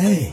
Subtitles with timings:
[0.00, 0.30] 嘿，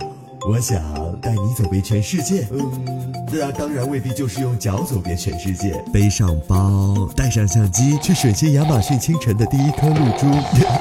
[0.48, 0.80] 我想
[1.20, 2.48] 带你走遍全世界。
[2.52, 5.84] 嗯，那当然未必就是用脚走遍全世界。
[5.92, 10.28] 背上包，带上相机，去吮吸亚马逊清晨的第一颗露珠，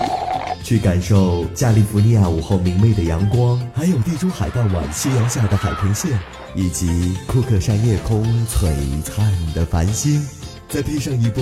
[0.62, 6.10] 去感受加利福尼亚午后明媚的阳光，还有地中海傍晚夕阳下的海平线，
[6.54, 8.70] 以及库克山夜空璀
[9.02, 10.22] 璨的繁星。
[10.68, 11.40] 再配上一部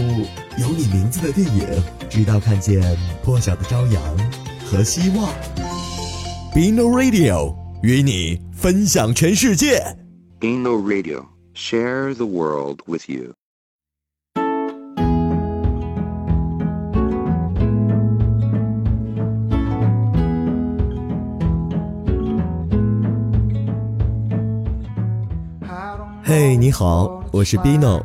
[0.58, 1.66] 有你名字的电影，
[2.08, 2.80] 直到看见
[3.24, 4.00] 破晓的朝阳
[4.64, 5.81] 和希望。
[6.54, 9.82] Bino Radio 与你分享全世界。
[10.38, 13.32] Bino Radio, share the world with you.
[26.22, 28.02] 嘿，你好，我是 Bino。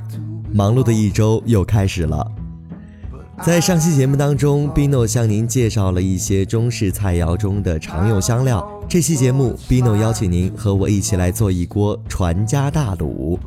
[0.54, 2.37] 忙碌的一周又开始了。
[3.46, 8.68] 在上期节目当中，Bino 向您介绍了一些中式菜肴中的常用香料。
[8.90, 13.38] 这期节目，Bino 邀请您和我一起来做一锅传家大卤。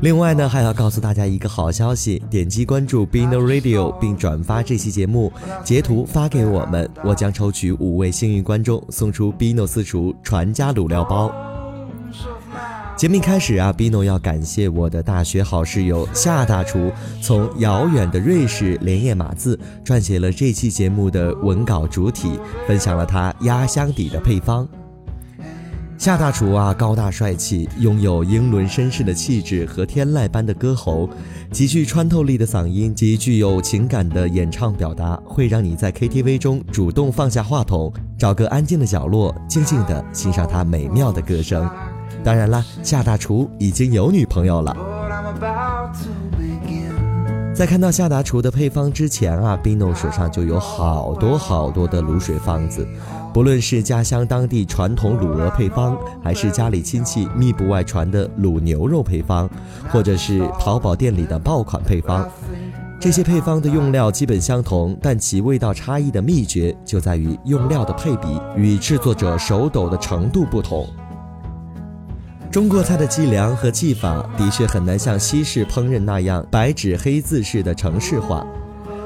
[0.00, 5.32] 另外呢，还要告诉大家一个好消息：点击关注 Bino Radio 并转发这期节目，
[5.64, 11.30] 截图发给我们，我将抽取五位幸运观众送出 Bino 私厨传家卤料包。
[13.00, 24.68] 节目一开始啊，Bino 要感谢我的大学好室友夏大厨，从遥远的瑞士连夜码字撰写了这期节目的文稿主体，分享了他压箱底的配方。
[25.96, 31.08] 夏大厨啊，高大帅气，拥有英伦绅士的气质和天籁般的歌喉，
[31.50, 41.66] 极具穿透力的嗓音及具有情感的演唱表达，会让你在 KTV 中主动放下话筒，找个安静的角落，静静地欣赏他美妙的歌声。
[42.22, 44.76] 当然啦，夏大厨已经有女朋友了。
[47.54, 52.86] 在看到夏大厨的配方之前啊，Bino 手上就有好多好多的卤水方子，
[53.34, 59.48] 不论是家乡当地传统卤鹅配方，还是家里亲戚密不外传的卤牛肉配方，
[59.90, 62.26] 或者是淘宝店里的爆款配方，
[62.98, 70.86] 这些配方的用料基本相同，但其味道差异的秘诀就在于用料的配比与制作者手抖的程度不同。
[72.50, 78.44] 中国菜的计量和技法的确很难像西式烹饪那样白纸黑字式的程式化，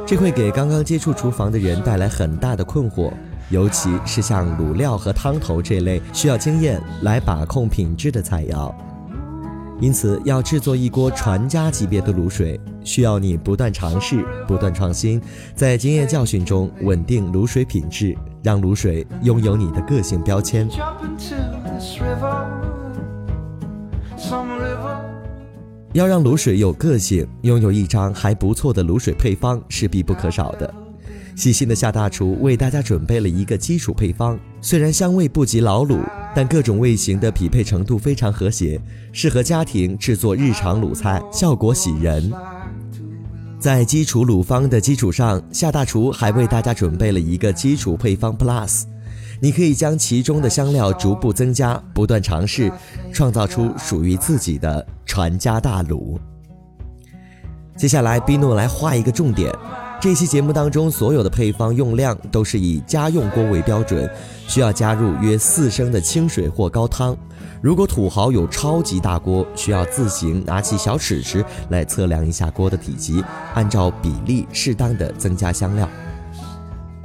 [0.06, 3.12] 这会给刚刚接触厨房的人带来很大的困惑，
[3.50, 8.74] 尤其是像卤料和汤头这类需要经验来把控品质的菜肴。
[9.78, 15.20] 因此，要制作一锅传家级别的卤水，需要你不断尝试、不断创新，
[15.54, 20.66] 在经验教训中稳定卤水品质，让卤水拥有你的个性标签。
[25.92, 30.74] 要让卤水有个性，拥有一张还不错的卤水配方是必不可少的。
[31.36, 36.00] 细心的夏大厨为大家准备了一个基础配方，虽然香味不及老卤，
[36.34, 38.80] 但各种味型的匹配程度非常和谐，
[39.12, 42.32] 适合家庭制作日常卤菜，效果喜人。
[43.58, 48.82] 在基础卤方的基础上，夏大厨还为大家准备了一个基础配方 Plus。
[49.40, 52.70] 你可以将其中的香料逐步增加，不断尝试，
[53.12, 56.18] 创造出属于自己的传家大卤。
[57.76, 59.52] 接下来，Bino 来画一个重点。
[60.00, 64.08] 这期节目当中所有的配方用量都是以家用锅为标准，
[64.46, 67.16] 需要加入约四升的清水或高汤。
[67.62, 73.24] 如果土豪有超级大锅，需要自行拿起小尺尺来测量一下锅的体积，
[73.54, 75.88] 按照比例适当的增加香料。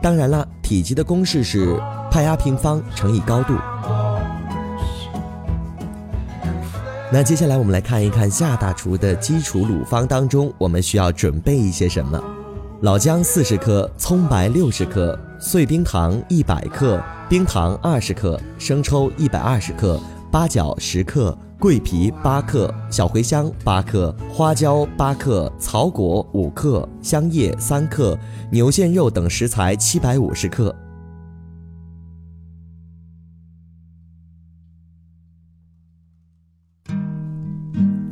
[0.01, 3.53] 当然了，体积的公式是派压平方乘以高度。
[7.11, 12.21] 那接下来我们来看一看夏大厨的基础卤方当中，我们需要准备一些什么？
[12.81, 19.99] 老姜四十克，葱白六十克，碎冰糖一百克，冰糖二十克，生抽一百二十克，
[20.31, 21.37] 八角十克。
[21.59, 28.17] 桂皮八克，小茴香八克，花椒八克，草果五克，香叶三克，
[28.49, 30.73] 牛腱肉等食材七百五十克。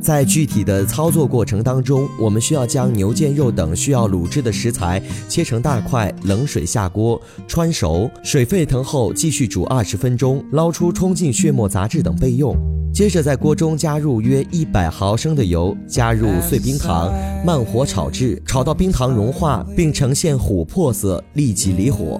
[0.08, 12.56] 在具体的操作过程当中，我们需要将牛腱肉等需要卤制的食材切成大块，冷水下锅汆熟，水沸腾后继续煮二十分钟，捞出冲进血沫杂质等备用。
[12.90, 17.12] 接着在锅中加入约一百毫升的油，加入碎冰糖，
[17.44, 22.18] 慢火炒制，炒到冰糖融化并呈现琥珀色，立即离火。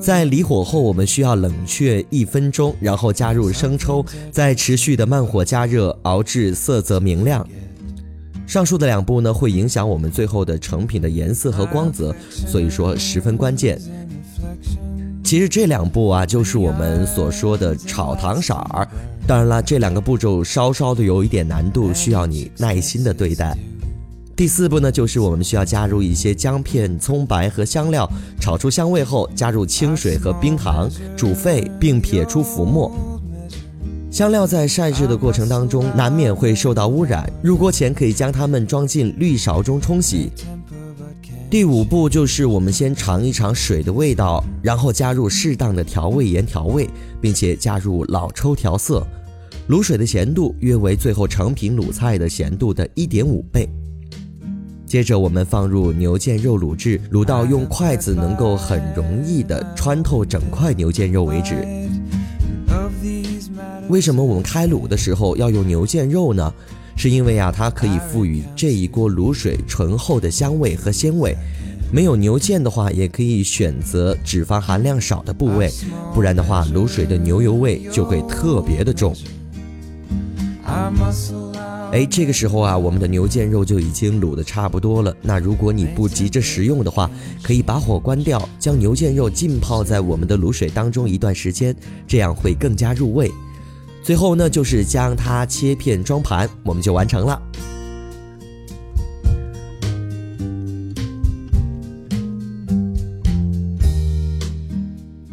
[0.00, 7.46] 在离火后，我们需要冷却一分钟，然后加入生抽，再持续的慢火加热，熬至色泽明亮。
[8.46, 13.78] 上述的两步呢，会影响我们最后的成品的颜色和光泽，所以说十分关键。
[15.22, 18.88] 其实这两步啊，就是我们所说的炒糖色儿。
[19.26, 23.54] 当然了，这两个步骤稍稍的有一点难度，需要你耐心的对待。
[24.38, 28.08] 第四步呢，就是我们需要加入一些姜片、葱白和香料，
[28.38, 32.88] 炒出香味后，加入清水和冰糖煮沸，并撇出浮沫。
[34.12, 40.30] 香料在晒制的过程当中，难免会受到污染，入锅前可以将它们装进滤勺中冲洗。
[41.50, 46.88] 第五步就是我们先尝一尝水的味道，然后加入适当的调味盐调味，
[47.20, 49.04] 并且加入老抽调色。
[49.68, 53.68] 卤水的咸度约为最后成品卤菜的咸度的一点五倍。
[54.88, 61.56] 接着我们放入牛腱肉卤制，卤到用筷子能够很容易的穿透整块牛腱肉为止。
[63.90, 66.52] 为什么我们开卤的时候要用牛腱肉呢？
[66.96, 71.36] 是因为啊，它可以赋予这一锅卤水醇厚的香味和鲜味。
[71.92, 75.70] 没有牛腱的话，也可以选择脂肪含量少的部位，
[76.14, 79.14] 不然的话，卤水的牛油味就会特别的重。
[81.90, 85.16] 哎，这个时候啊，我们的牛腱肉就已经卤的差不多了。
[85.22, 87.10] 那如果你不急着食用的话，
[87.42, 91.74] 可以把火关掉，将牛腱肉浸泡在我们的卤水当中一段时间，
[92.06, 93.30] 这样会更加入味。
[94.02, 97.40] 最后呢，就是将它切片装盘，我们就完成了。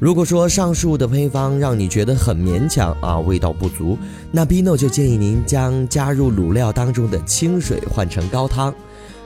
[0.05, 3.97] 如果说上述的配方让你觉得很勉强啊，味道不足，
[4.31, 8.71] 那 Bino 就建议您将加入卤料当中的清水换成高汤。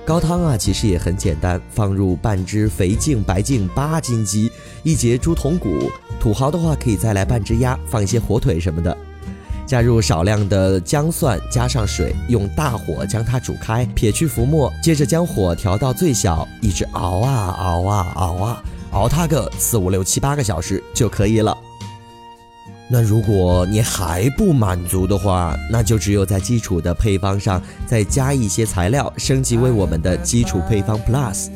[0.06, 4.50] 高汤啊，其实也很简单，放入半只肥净白净八斤鸡，
[4.82, 8.98] 一节猪筒骨，土豪的话可以再来半只鸭，放一些火腿什么的。
[9.66, 21.58] 加入少量的姜蒜，加上水，用大火将它煮开，撇去浮沫，接着将火调到最小，一直熬啊熬啊熬啊，熬它个四五六七八个小时就可以了。
[22.90, 31.50] 那如果你还不满足的话，那就只有在基础的配方上再加一些材料，升级为我们的基础配方 Plus。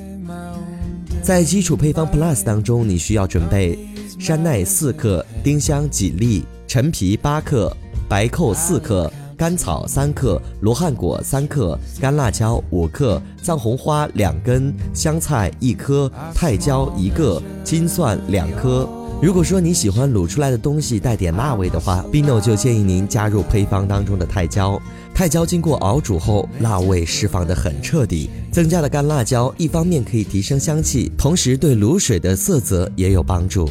[1.23, 3.79] 在基础配方 Plus 当中，你需要准备
[4.19, 7.75] 山奈四克，丁香几粒，陈皮八克。
[8.09, 9.11] 白蔻四克，
[9.43, 18.87] 甘草三克，罗汉果三克，干辣椒五克，藏红花两根，香菜一颗，泰椒一个，金蒜两颗。
[19.21, 24.81] 如果说你喜欢卤出来的东西带点辣味的话，Bino 就建议您加入配方当中的泰椒。
[25.13, 28.29] 泰椒经过熬煮后，辣味释放得很彻底。
[28.49, 33.69] 增加的干辣椒，一方面可以提升香气，同时对卤水的色泽也有帮助。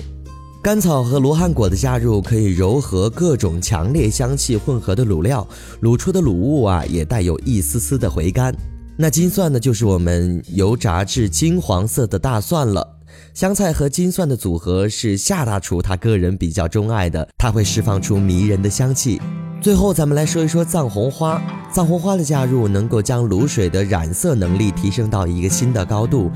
[0.62, 5.44] 甘草和罗汉果的加入可以柔和各种强烈香气混合的卤料，
[5.81, 8.55] 卤出的卤物啊也带有一丝丝的回甘。
[8.97, 12.97] 那金蒜呢，就是我们油炸至金黄色的大蒜了。
[13.35, 19.20] 香菜和金蒜的组合是夏大厨他个人比较钟爱的，它会释放出迷人的香气。
[19.62, 21.41] 最后，咱们来说一说藏红花。
[21.70, 26.31] 藏红花的加入能够将卤水的染色能力提升到一个新的高度，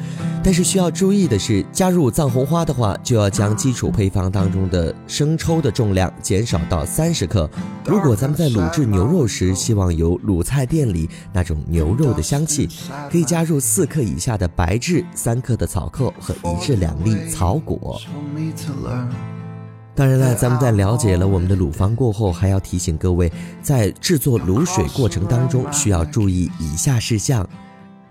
[0.45, 7.51] 但是需要注意的是，加入藏红花的话，就要将基础配方当中的生抽的重量减少到三十克。
[7.85, 12.69] 如果咱们在卤制牛肉时，希望有卤菜店里那种牛肉的香气，
[13.11, 18.01] 可以加入四克以下的白芷、三克的草寇和一至两粒草果。
[19.97, 27.49] 当然了，咱们在了解了我们的卤方过后，还要提醒各位，在制作卤水过程当中需要注意以下事项：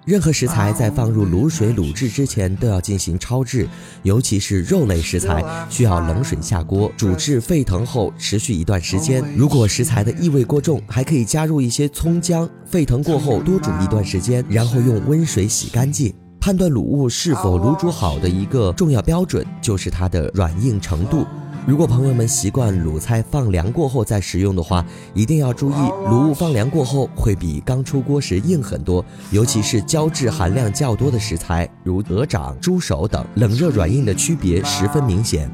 [0.03, 3.67] 任何食材在放入卤水卤制之前都要进行焯制，
[4.01, 9.23] 尤其是肉类食材，需要冷水下锅煮至沸腾后持续一段时间。
[9.37, 16.11] 如果食材的异味过重，还可以加入一些葱姜，沸腾过后多煮一段时间，然后用温水洗干净。
[16.39, 21.25] 判断卤物是否卤煮好的一个重要标准就是它的软硬程度。
[21.67, 35.49] 如果朋友们习惯卤菜放凉过后再食用的话，一定要注意，卤物放凉过后会比刚出锅时硬很多，尤其是胶质含量较多的食材，如鹅掌、猪手等，冷热软硬的区别十分明显。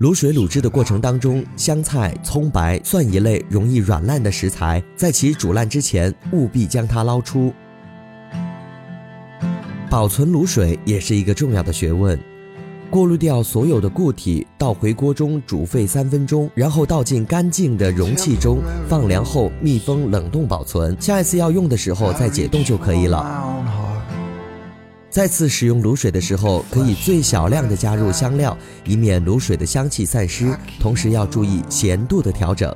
[0.00, 7.52] 卤水卤制的过程当中，香菜、葱白、蒜一类容易软烂的食材，在其煮烂之前，务必将它捞出。
[9.88, 12.18] 保存卤水也是一个重要的学问。
[12.90, 20.96] 过滤掉所有的固体，倒回锅中煮沸三分钟，然后倒进干净的容器中，放凉后密封冷冻保存。
[21.00, 23.42] 下一次要用的时候再解冻就可以了。
[25.10, 30.56] 再次使用卤水的时候，可以最小量的加入香料，以免卤水的香气散失。
[30.78, 32.74] 同时要注意咸度的调整。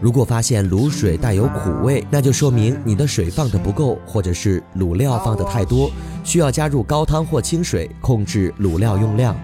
[0.00, 5.90] 如果发现卤水带有苦味，那就说明你的水放的不够，或者是卤料放的太多，
[6.24, 9.36] 需要加入高汤或清水，控制卤料用量。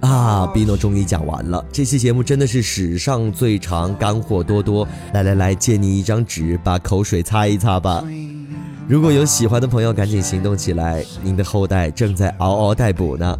[0.00, 1.64] 啊，比诺终于讲完了。
[1.72, 4.86] 这期节目真的是史上最长，干货多多。
[5.12, 8.02] 来来来，借你一张纸，把口水擦一擦吧。
[8.88, 13.38] 如果有喜欢的朋友，赶紧行动起来，您的后代正在嗷嗷待哺呢。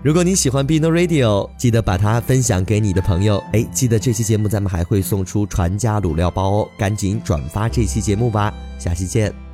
[0.00, 3.42] 如果你喜欢 Bino Radio，记得把它分享给你的朋友。
[3.52, 8.54] 哎，记得这期节目咱们还会送出传家卤料包哦，赶紧转发这期节目吧。
[8.78, 9.47] 下期见。